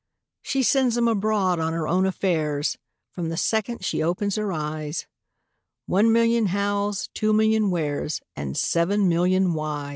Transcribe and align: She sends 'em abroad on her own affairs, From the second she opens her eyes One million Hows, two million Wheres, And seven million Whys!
She 0.41 0.63
sends 0.63 0.97
'em 0.97 1.07
abroad 1.07 1.59
on 1.59 1.73
her 1.73 1.87
own 1.87 2.07
affairs, 2.07 2.75
From 3.11 3.29
the 3.29 3.37
second 3.37 3.85
she 3.85 4.01
opens 4.01 4.35
her 4.35 4.51
eyes 4.51 5.05
One 5.85 6.11
million 6.11 6.47
Hows, 6.47 7.09
two 7.13 7.33
million 7.33 7.69
Wheres, 7.69 8.19
And 8.35 8.57
seven 8.57 9.07
million 9.07 9.53
Whys! 9.53 9.89